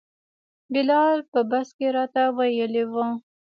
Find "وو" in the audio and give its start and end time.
2.91-3.07